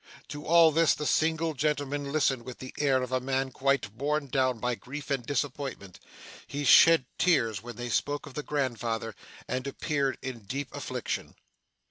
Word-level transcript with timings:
To 0.29 0.43
all 0.47 0.71
this, 0.71 0.95
the 0.95 1.05
single 1.05 1.53
gentleman 1.53 2.11
listened 2.11 2.41
with 2.43 2.57
the 2.57 2.73
air 2.79 3.03
of 3.03 3.11
a 3.11 3.19
man 3.19 3.51
quite 3.51 3.95
borne 3.95 4.25
down 4.25 4.57
by 4.57 4.73
grief 4.73 5.11
and 5.11 5.23
disappointment. 5.23 5.99
He 6.47 6.63
shed 6.65 7.05
tears 7.19 7.61
when 7.61 7.75
they 7.75 7.89
spoke 7.89 8.25
of 8.25 8.33
the 8.33 8.41
grandfather, 8.41 9.13
and 9.47 9.67
appeared 9.67 10.17
in 10.23 10.39
deep 10.45 10.73
affliction. 10.73 11.35